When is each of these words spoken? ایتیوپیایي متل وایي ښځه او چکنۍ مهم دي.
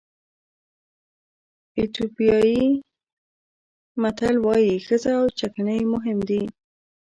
ایتیوپیایي 1.77 2.65
متل 4.01 4.35
وایي 4.45 4.73
ښځه 4.85 5.11
او 5.19 5.25
چکنۍ 5.39 5.81
مهم 5.93 6.17
دي. 6.29 6.43